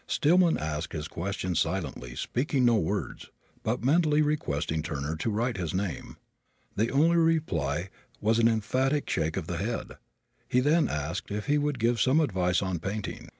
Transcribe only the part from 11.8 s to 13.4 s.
some advice on painting.